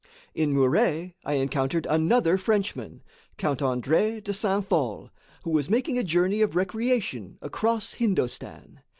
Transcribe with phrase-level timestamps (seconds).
[0.33, 3.03] In Muré I encountered another Frenchman,
[3.37, 5.11] Count André de Saint Phall,
[5.43, 8.79] who was making a journey of recreation across Hindostan.